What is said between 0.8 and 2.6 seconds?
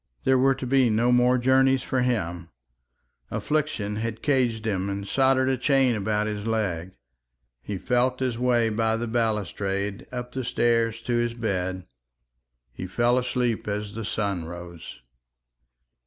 no more journeys for him;